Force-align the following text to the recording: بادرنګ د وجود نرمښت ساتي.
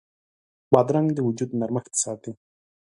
بادرنګ 0.71 1.07
د 1.13 1.19
وجود 1.27 1.49
نرمښت 1.59 1.93
ساتي. 2.03 2.31